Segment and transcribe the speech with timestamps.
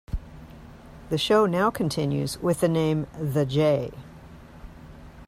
[1.11, 3.91] The show now continues with the name The J.